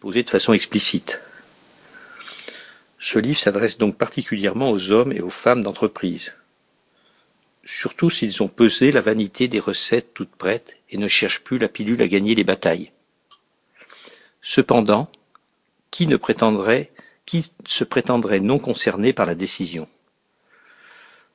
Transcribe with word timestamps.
posée 0.00 0.22
de 0.22 0.30
façon 0.30 0.52
explicite. 0.52 1.20
Ce 2.98 3.18
livre 3.18 3.38
s'adresse 3.38 3.78
donc 3.78 3.96
particulièrement 3.96 4.70
aux 4.70 4.90
hommes 4.90 5.12
et 5.12 5.20
aux 5.20 5.30
femmes 5.30 5.62
d'entreprise, 5.62 6.34
surtout 7.64 8.10
s'ils 8.10 8.42
ont 8.42 8.48
pesé 8.48 8.92
la 8.92 9.00
vanité 9.00 9.48
des 9.48 9.60
recettes 9.60 10.14
toutes 10.14 10.34
prêtes 10.34 10.76
et 10.90 10.98
ne 10.98 11.08
cherchent 11.08 11.42
plus 11.42 11.58
la 11.58 11.68
pilule 11.68 12.02
à 12.02 12.08
gagner 12.08 12.34
les 12.34 12.44
batailles. 12.44 12.92
Cependant, 14.42 15.10
qui 15.90 16.06
ne 16.06 16.16
prétendrait, 16.16 16.92
qui 17.26 17.50
se 17.66 17.84
prétendrait 17.84 18.40
non 18.40 18.58
concerné 18.58 19.12
par 19.12 19.26
la 19.26 19.34
décision? 19.34 19.88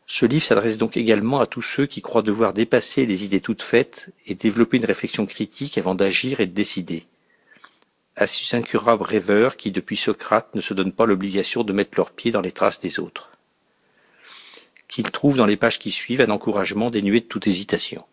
Ce 0.08 0.26
livre 0.26 0.46
s'adresse 0.46 0.78
donc 0.78 0.98
également 0.98 1.40
à 1.40 1.46
tous 1.46 1.62
ceux 1.62 1.86
qui 1.86 2.02
croient 2.02 2.22
devoir 2.22 2.54
dépasser 2.54 3.06
les 3.06 3.24
idées 3.24 3.40
toutes 3.40 3.62
faites 3.62 4.10
et 4.26 4.36
développer 4.36 4.78
une 4.78 4.86
réflexion 4.86 5.26
critique 5.26 5.78
avant 5.78 5.96
d'agir 5.96 6.42
et 6.42 6.48
de 6.48 6.54
décider. 6.54 7.06
À 8.16 8.28
ces 8.28 8.56
incurables 8.56 9.04
rêveurs 9.04 9.56
qui, 9.56 9.72
depuis 9.72 9.98
Socrate, 9.98 10.54
ne 10.56 10.62
se 10.62 10.74
donnent 10.74 10.92
pas 10.92 11.06
l'obligation 11.06 11.64
de 11.64 11.74
mettre 11.74 11.98
leurs 11.98 12.12
pieds 12.12 12.32
dans 12.32 12.42
les 12.42 12.52
traces 12.52 12.80
des 12.80 13.00
autres 13.00 13.32
qu'il 14.92 15.10
trouve 15.10 15.38
dans 15.38 15.46
les 15.46 15.56
pages 15.56 15.80
qui 15.80 15.90
suivent 15.90 16.22
un 16.22 16.30
encouragement 16.30 16.92
dénué 16.92 17.22
de 17.22 17.26
toute 17.26 17.48
hésitation. 17.48 18.06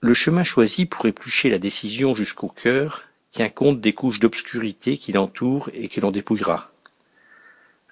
Le 0.00 0.14
chemin 0.14 0.44
choisi 0.44 0.84
pour 0.84 1.06
éplucher 1.06 1.48
la 1.48 1.58
décision 1.58 2.14
jusqu'au 2.14 2.48
cœur 2.48 3.02
tient 3.30 3.48
compte 3.48 3.80
des 3.80 3.94
couches 3.94 4.20
d'obscurité 4.20 4.98
qui 4.98 5.12
l'entourent 5.12 5.70
et 5.72 5.88
que 5.88 6.00
l'on 6.00 6.10
dépouillera. 6.10 6.70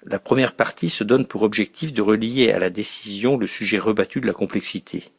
La 0.03 0.19
première 0.19 0.53
partie 0.53 0.91
se 0.91 1.03
donne 1.03 1.25
pour 1.25 1.41
objectif 1.41 1.93
de 1.93 2.01
relier 2.03 2.51
à 2.51 2.59
la 2.59 2.69
décision 2.69 3.37
le 3.37 3.47
sujet 3.47 3.79
rebattu 3.79 4.21
de 4.21 4.27
la 4.27 4.33
complexité. 4.33 5.11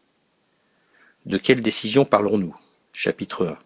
De 1.27 1.39
quelle 1.39 1.61
décision 1.61 2.05
parlons-nous? 2.05 2.57
Chapitre 2.93 3.47
1. 3.47 3.59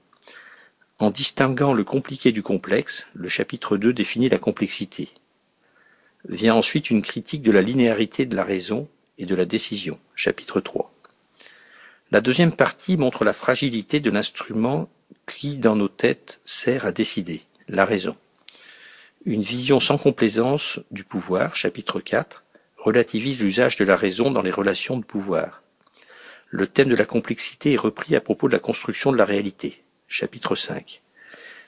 En 0.99 1.11
distinguant 1.11 1.75
le 1.75 1.85
compliqué 1.85 2.33
du 2.33 2.43
complexe, 2.43 3.07
le 3.13 3.29
chapitre 3.29 3.77
2 3.77 3.93
définit 3.93 4.31
la 4.31 4.39
complexité. 4.39 5.11
Vient 6.27 6.55
ensuite 6.55 6.89
une 6.89 7.03
critique 7.03 7.43
de 7.43 7.53
la 7.53 7.61
linéarité 7.61 8.25
de 8.25 8.35
la 8.35 8.45
raison 8.45 8.89
et 9.19 9.27
de 9.27 9.35
la 9.35 9.45
décision, 9.45 9.99
chapitre 10.15 10.59
3. 10.63 10.91
La 12.13 12.23
deuxième 12.23 12.53
partie 12.53 12.97
montre 12.97 13.25
la 13.25 13.35
fragilité 13.35 14.01
de 14.01 14.11
l'instrument 14.11 14.89
qui, 15.27 15.59
dans 15.59 15.77
nos 15.77 15.89
têtes, 15.89 16.41
sert 16.47 16.87
à 16.87 16.93
décider, 16.93 17.43
la 17.69 17.85
raison. 17.85 18.17
Une 19.27 19.43
vision 19.43 19.81
sans 19.81 19.99
complaisance 19.99 20.81
du 20.91 21.05
pouvoir, 21.05 21.57
chapitre 21.57 22.01
4, 22.01 22.43
relativise 22.79 23.43
l'usage 23.43 23.77
de 23.77 23.85
la 23.85 23.97
raison 23.97 24.31
dans 24.31 24.43
les 24.43 24.51
relations 24.51 24.97
de 24.97 25.05
pouvoir. 25.05 25.63
Le 26.49 26.67
thème 26.67 26.89
de 26.89 26.97
la 26.97 27.05
complexité 27.05 27.75
est 27.75 27.77
repris 27.77 28.17
à 28.17 28.23
propos 28.23 28.49
de 28.49 28.55
la 28.55 28.61
construction 28.61 29.13
de 29.13 29.19
la 29.19 29.27
réalité, 29.27 29.83
chapitre 30.09 30.55
5, 30.55 31.03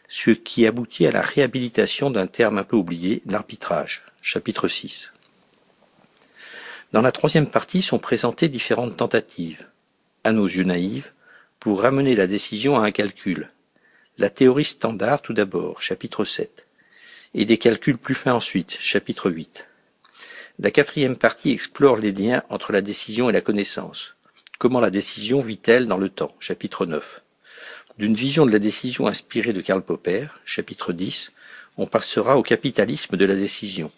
ce 0.07 0.31
qui 0.31 0.67
aboutit 0.67 1.07
à 1.07 1.11
la 1.11 1.21
réhabilitation 1.21 2.11
d'un 2.11 2.27
terme 2.27 2.59
un 2.59 2.65
peu 2.65 2.77
oublié, 2.77 3.23
l'arbitrage, 3.27 4.03
chapitre 4.23 4.69
6. 4.69 5.13
Dans 6.93 7.03
la 7.03 7.13
troisième 7.13 7.51
partie 7.51 7.83
sont 7.83 7.99
présentées 7.99 8.49
différentes 8.49 8.97
tentatives, 8.97 9.67
à 10.25 10.33
nos 10.33 10.47
yeux 10.47 10.65
naïves, 10.65 11.13
pour 11.61 11.83
ramener 11.83 12.15
la 12.15 12.27
décision 12.27 12.79
à 12.79 12.87
un 12.87 12.91
calcul. 12.93 13.51
La 14.19 14.31
théorie 14.31 14.65
standard 14.65 15.21
tout 15.21 15.33
d'abord, 15.33 15.83
chapitre 15.83 16.25
7, 16.25 16.67
et 17.35 17.45
des 17.45 17.59
calculs 17.59 17.99
plus 17.99 18.15
fins 18.15 18.35
ensuite, 18.35 18.77
chapitre 18.81 19.31
8. 19.31 19.67
La 20.61 20.71
quatrième 20.71 21.17
partie 21.17 21.51
explore 21.51 21.97
les 21.97 22.13
liens 22.13 22.43
entre 22.49 22.73
la 22.73 22.81
décision 22.81 23.29
et 23.29 23.33
la 23.33 23.41
connaissance. 23.41 24.17
Comment 24.59 24.81
la 24.81 24.91
décision 24.91 25.41
vit-elle 25.41 25.87
dans 25.87 25.99
le 25.99 26.09
temps, 26.09 26.35
chapitre 26.41 26.87
9. 26.87 27.23
D'une 27.99 28.15
vision 28.15 28.47
de 28.47 28.53
la 28.53 28.61
décision 28.61 29.09
inspirée 29.09 29.53
de 29.53 29.61
Karl 29.61 29.83
Popper, 29.83 30.29
chapitre 30.45 30.93
10, 30.93 31.33
on 31.79 31.87
passera 31.87 32.39
au 32.39 32.45
capitalisme 32.45 33.17
de 33.17 33.25
la 33.25 33.35
décision, 33.35 33.91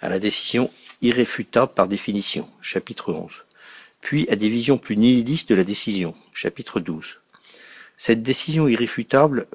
à 0.00 0.08
la 0.08 0.18
décision 0.18 0.72
irréfutable 1.02 1.72
par 1.72 1.86
définition, 1.86 2.50
chapitre 2.60 3.12
11, 3.12 3.44
puis 4.00 4.28
à 4.28 4.34
des 4.34 4.48
visions 4.48 4.76
plus 4.76 4.96
nihilistes 4.96 5.50
de 5.50 5.54
la 5.54 5.62
décision, 5.62 6.16
chapitre 6.32 6.80
12. 6.80 7.20
Cette 7.96 8.24
décision 8.24 8.66
irréfutable 8.66 9.46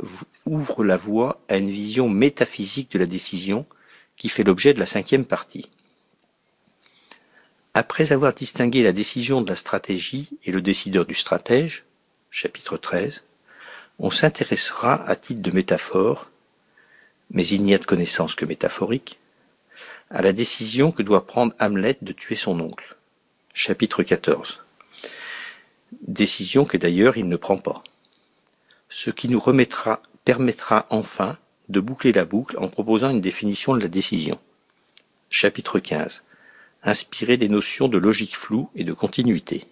ouvre 0.45 0.85
la 0.85 0.95
voie 0.95 1.41
à 1.49 1.57
une 1.57 1.69
vision 1.69 2.07
métaphysique 2.07 2.89
de 2.93 2.99
la 2.99 3.05
décision 3.05 3.65
qui 4.15 4.29
fait 4.29 4.45
l'objet 4.45 4.73
de 4.73 4.79
la 4.79 4.85
cinquième 4.85 5.25
partie. 5.25 5.69
Après 7.73 8.13
avoir 8.13 8.33
distingué 8.33 8.81
la 8.81 8.93
décision 8.93 9.41
de 9.41 9.49
la 9.49 9.57
stratégie 9.57 10.29
et 10.45 10.53
le 10.53 10.61
décideur 10.61 11.05
du 11.05 11.15
stratège, 11.15 11.83
chapitre 12.31 12.77
13, 12.77 13.25
on 14.03 14.09
s'intéressera 14.09 15.01
à 15.07 15.15
titre 15.15 15.41
de 15.41 15.51
métaphore, 15.51 16.29
mais 17.31 17.47
il 17.47 17.63
n'y 17.63 17.73
a 17.73 17.77
de 17.77 17.85
connaissance 17.85 18.35
que 18.35 18.43
métaphorique, 18.43 19.17
à 20.09 20.21
la 20.21 20.33
décision 20.33 20.91
que 20.91 21.01
doit 21.01 21.25
prendre 21.25 21.55
Hamlet 21.57 21.97
de 22.01 22.11
tuer 22.11 22.35
son 22.35 22.59
oncle. 22.59 22.97
Chapitre 23.53 24.03
14. 24.03 24.61
Décision 26.05 26.65
que 26.65 26.75
d'ailleurs 26.75 27.15
il 27.15 27.29
ne 27.29 27.37
prend 27.37 27.57
pas. 27.57 27.81
Ce 28.89 29.09
qui 29.09 29.29
nous 29.29 29.39
remettra, 29.39 30.01
permettra 30.25 30.85
enfin 30.89 31.37
de 31.69 31.79
boucler 31.79 32.11
la 32.11 32.25
boucle 32.25 32.57
en 32.59 32.67
proposant 32.67 33.09
une 33.09 33.21
définition 33.21 33.73
de 33.73 33.81
la 33.81 33.87
décision. 33.87 34.37
Chapitre 35.29 35.79
15. 35.79 36.25
Inspiré 36.83 37.37
des 37.37 37.47
notions 37.47 37.87
de 37.87 37.97
logique 37.97 38.35
floue 38.35 38.69
et 38.75 38.83
de 38.83 38.91
continuité. 38.91 39.65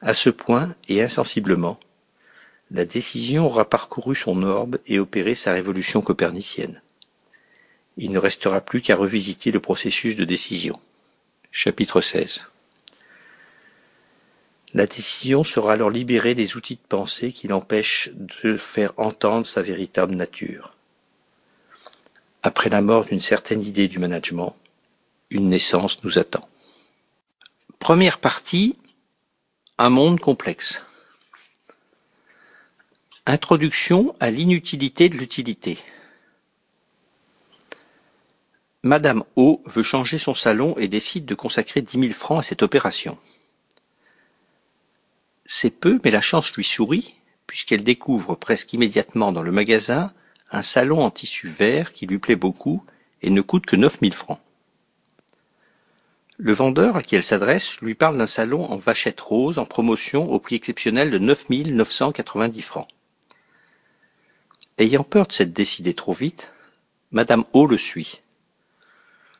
À 0.00 0.14
ce 0.14 0.30
point, 0.30 0.74
et 0.88 1.00
insensiblement, 1.00 1.78
la 2.72 2.86
décision 2.86 3.46
aura 3.46 3.68
parcouru 3.68 4.16
son 4.16 4.42
orbe 4.42 4.78
et 4.86 4.98
opéré 4.98 5.34
sa 5.34 5.52
révolution 5.52 6.00
copernicienne. 6.00 6.80
Il 7.98 8.12
ne 8.12 8.18
restera 8.18 8.62
plus 8.62 8.80
qu'à 8.80 8.96
revisiter 8.96 9.50
le 9.50 9.60
processus 9.60 10.16
de 10.16 10.24
décision. 10.24 10.80
Chapitre 11.50 12.00
16. 12.00 12.48
La 14.72 14.86
décision 14.86 15.44
sera 15.44 15.74
alors 15.74 15.90
libérée 15.90 16.34
des 16.34 16.56
outils 16.56 16.76
de 16.76 16.88
pensée 16.88 17.32
qui 17.32 17.46
l'empêchent 17.46 18.08
de 18.14 18.56
faire 18.56 18.92
entendre 18.96 19.44
sa 19.44 19.60
véritable 19.60 20.14
nature. 20.14 20.74
Après 22.42 22.70
la 22.70 22.80
mort 22.80 23.04
d'une 23.04 23.20
certaine 23.20 23.62
idée 23.62 23.86
du 23.86 23.98
management, 23.98 24.56
une 25.28 25.50
naissance 25.50 26.02
nous 26.04 26.18
attend. 26.18 26.48
Première 27.78 28.18
partie, 28.18 28.76
un 29.76 29.90
monde 29.90 30.20
complexe. 30.20 30.82
Introduction 33.24 34.16
à 34.18 34.30
l'inutilité 34.30 35.08
de 35.08 35.16
l'utilité. 35.16 35.78
Madame 38.82 39.22
O 39.36 39.62
veut 39.64 39.84
changer 39.84 40.18
son 40.18 40.34
salon 40.34 40.74
et 40.76 40.88
décide 40.88 41.24
de 41.24 41.36
consacrer 41.36 41.82
dix 41.82 41.98
mille 41.98 42.14
francs 42.14 42.40
à 42.40 42.42
cette 42.42 42.64
opération. 42.64 43.16
C'est 45.46 45.70
peu, 45.70 46.00
mais 46.02 46.10
la 46.10 46.20
chance 46.20 46.52
lui 46.54 46.64
sourit, 46.64 47.14
puisqu'elle 47.46 47.84
découvre 47.84 48.34
presque 48.34 48.72
immédiatement 48.72 49.30
dans 49.30 49.42
le 49.42 49.52
magasin 49.52 50.12
un 50.50 50.62
salon 50.62 51.00
en 51.00 51.12
tissu 51.12 51.46
vert 51.46 51.92
qui 51.92 52.06
lui 52.06 52.18
plaît 52.18 52.34
beaucoup 52.34 52.84
et 53.22 53.30
ne 53.30 53.40
coûte 53.40 53.66
que 53.66 53.76
neuf 53.76 54.00
mille 54.00 54.14
francs. 54.14 54.40
Le 56.38 56.52
vendeur 56.52 56.96
à 56.96 57.02
qui 57.02 57.14
elle 57.14 57.22
s'adresse 57.22 57.80
lui 57.82 57.94
parle 57.94 58.18
d'un 58.18 58.26
salon 58.26 58.64
en 58.64 58.78
vachette 58.78 59.20
rose 59.20 59.60
en 59.60 59.64
promotion 59.64 60.28
au 60.28 60.40
prix 60.40 60.56
exceptionnel 60.56 61.12
de 61.12 61.18
neuf 61.18 61.48
mille 61.50 61.76
neuf 61.76 61.92
cent 61.92 62.10
quatre-vingt-dix 62.10 62.62
francs. 62.62 62.88
Ayant 64.82 65.04
peur 65.04 65.28
de 65.28 65.32
s'être 65.32 65.52
décidée 65.52 65.94
trop 65.94 66.12
vite, 66.12 66.50
Madame 67.12 67.44
O 67.52 67.68
le 67.68 67.78
suit. 67.78 68.20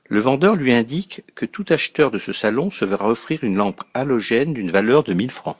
Le 0.06 0.20
vendeur 0.20 0.54
lui 0.54 0.72
indique 0.72 1.24
que 1.34 1.46
tout 1.46 1.64
acheteur 1.68 2.12
de 2.12 2.20
ce 2.20 2.32
salon 2.32 2.70
se 2.70 2.84
verra 2.84 3.08
offrir 3.08 3.42
une 3.42 3.56
lampe 3.56 3.82
halogène 3.92 4.54
d'une 4.54 4.70
valeur 4.70 5.02
de 5.02 5.14
mille 5.14 5.32
francs. 5.32 5.56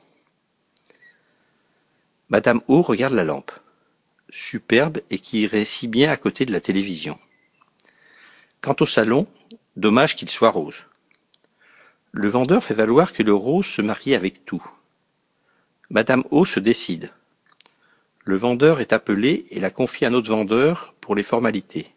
Madame 2.29 2.61
O 2.69 2.81
regarde 2.81 3.15
la 3.15 3.25
lampe, 3.25 3.51
superbe 4.31 5.01
et 5.11 5.19
qui 5.19 5.41
irait 5.41 5.65
si 5.65 5.89
bien 5.89 6.13
à 6.13 6.17
côté 6.17 6.47
de 6.47 6.53
la 6.53 6.61
télévision. 6.61 7.19
Quant 8.61 8.77
au 8.79 8.87
salon, 8.87 9.27
dommage 9.75 10.15
qu'il 10.15 10.31
soit 10.31 10.51
rose. 10.51 10.87
Le 12.13 12.29
vendeur 12.29 12.63
fait 12.63 12.75
valoir 12.75 13.13
que 13.13 13.25
le 13.25 13.35
rose 13.35 13.67
se 13.67 13.83
marie 13.83 14.15
avec 14.15 14.45
tout. 14.45 14.65
Madame 15.91 16.23
O 16.31 16.45
se 16.45 16.61
décide. 16.61 17.11
Le 18.25 18.37
vendeur 18.37 18.81
est 18.81 18.93
appelé 18.93 19.47
et 19.51 19.59
la 19.59 19.71
confie 19.71 20.05
à 20.05 20.09
un 20.09 20.15
autre 20.15 20.31
vendeur 20.31 20.95
pour 21.01 21.15
les 21.15 21.23
formalités. 21.23 21.93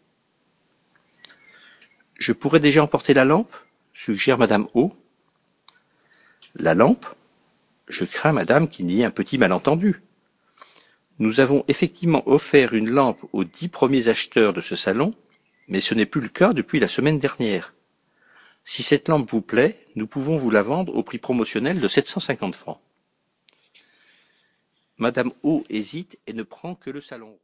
Je 2.18 2.32
pourrais 2.32 2.60
déjà 2.60 2.82
emporter 2.82 3.14
la 3.14 3.24
lampe 3.24 3.54
suggère 3.92 4.38
madame 4.38 4.66
O. 4.74 4.92
La 6.54 6.74
lampe 6.74 7.06
Je 7.88 8.04
crains, 8.04 8.32
madame, 8.32 8.68
qu'il 8.68 8.86
n'y 8.86 9.00
ait 9.00 9.04
un 9.04 9.10
petit 9.10 9.38
malentendu. 9.38 10.02
Nous 11.18 11.40
avons 11.40 11.64
effectivement 11.68 12.28
offert 12.28 12.74
une 12.74 12.90
lampe 12.90 13.24
aux 13.32 13.44
dix 13.44 13.68
premiers 13.68 14.08
acheteurs 14.08 14.52
de 14.52 14.60
ce 14.60 14.76
salon, 14.76 15.14
mais 15.68 15.80
ce 15.80 15.94
n'est 15.94 16.06
plus 16.06 16.20
le 16.20 16.28
cas 16.28 16.52
depuis 16.52 16.80
la 16.80 16.88
semaine 16.88 17.18
dernière. 17.18 17.72
Si 18.64 18.82
cette 18.82 19.08
lampe 19.08 19.30
vous 19.30 19.40
plaît, 19.40 19.84
nous 19.94 20.06
pouvons 20.06 20.36
vous 20.36 20.50
la 20.50 20.62
vendre 20.62 20.94
au 20.94 21.02
prix 21.02 21.18
promotionnel 21.18 21.80
de 21.80 21.88
750 21.88 22.56
francs. 22.56 22.80
Madame 24.98 25.30
O 25.42 25.62
hésite 25.68 26.18
et 26.26 26.32
ne 26.32 26.42
prend 26.42 26.74
que 26.74 26.88
le 26.88 27.02
salon. 27.02 27.34